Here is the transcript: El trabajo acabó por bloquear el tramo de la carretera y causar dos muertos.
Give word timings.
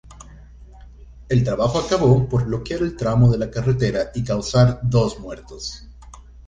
El 1.29 1.43
trabajo 1.43 1.77
acabó 1.77 2.27
por 2.27 2.45
bloquear 2.45 2.81
el 2.81 2.97
tramo 2.97 3.31
de 3.31 3.37
la 3.37 3.51
carretera 3.51 4.09
y 4.15 4.23
causar 4.23 4.79
dos 4.81 5.19
muertos. 5.19 5.87